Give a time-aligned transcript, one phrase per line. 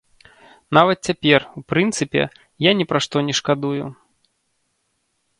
[0.77, 2.23] Нават цяпер, у прынцыпе,
[2.69, 3.85] я ні пра што не шкадую.